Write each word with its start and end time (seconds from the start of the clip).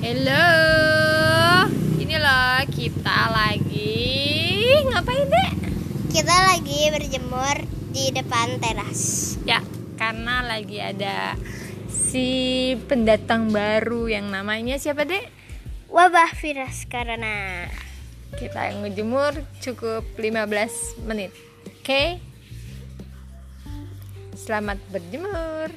Hello, 0.00 0.48
ini 2.00 2.16
loh 2.16 2.64
kita 2.72 3.36
lagi 3.36 4.00
ngapain 4.88 5.28
dek? 5.28 5.52
Kita 6.08 6.36
lagi 6.48 6.88
berjemur 6.88 7.68
di 7.92 8.08
depan 8.08 8.56
teras. 8.64 9.36
Ya, 9.44 9.60
karena 10.00 10.40
lagi 10.40 10.80
ada 10.80 11.36
si 11.92 12.72
pendatang 12.88 13.52
baru 13.52 14.08
yang 14.08 14.32
namanya 14.32 14.80
siapa 14.80 15.04
dek? 15.04 15.28
Wabah 15.92 16.32
virus 16.32 16.88
karena. 16.88 17.68
Kita 18.40 18.72
ngejemur 18.80 19.36
cukup 19.60 20.08
15 20.16 20.96
menit. 21.04 21.36
Oke? 21.76 22.16
Selamat 24.32 24.80
berjemur. 24.88 25.68